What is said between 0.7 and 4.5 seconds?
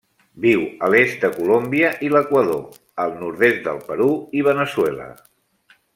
a l'est de Colòmbia i l'Equador, el nord-est del Perú i